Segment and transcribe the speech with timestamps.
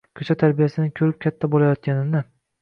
[0.19, 2.25] ko‘cha tarbiyasini ko‘rib katta bo‘layotganini